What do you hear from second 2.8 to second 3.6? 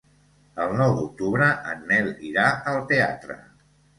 teatre.